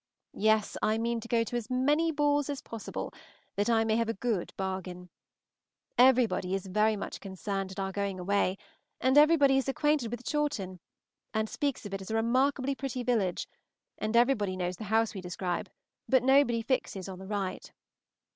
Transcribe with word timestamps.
Yes, 0.33 0.77
I 0.81 0.97
mean 0.97 1.19
to 1.19 1.27
go 1.27 1.43
to 1.43 1.55
as 1.55 1.69
many 1.69 2.11
balls 2.11 2.49
as 2.49 2.59
possible, 2.63 3.13
that 3.55 3.69
I 3.69 3.83
may 3.83 3.97
have 3.97 4.09
a 4.09 4.15
good 4.15 4.51
bargain. 4.57 5.09
Everybody 5.95 6.55
is 6.55 6.65
very 6.65 6.95
much 6.95 7.19
concerned 7.19 7.69
at 7.71 7.79
our 7.79 7.91
going 7.91 8.19
away, 8.19 8.57
and 8.99 9.15
everybody 9.15 9.57
is 9.59 9.69
acquainted 9.69 10.09
with 10.09 10.25
Chawton, 10.25 10.79
and 11.35 11.47
speaks 11.47 11.85
of 11.85 11.93
it 11.93 12.01
as 12.01 12.09
a 12.09 12.15
remarkably 12.15 12.73
pretty 12.73 13.03
village, 13.03 13.47
and 13.99 14.17
everybody 14.17 14.57
knows 14.57 14.77
the 14.77 14.85
house 14.85 15.13
we 15.13 15.21
describe, 15.21 15.69
but 16.09 16.23
nobody 16.23 16.63
fixes 16.63 17.07
on 17.07 17.19
the 17.19 17.27
right. 17.27 17.71